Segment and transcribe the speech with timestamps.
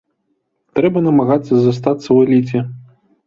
[0.77, 2.59] Трэба намагацца застацца ў эліце.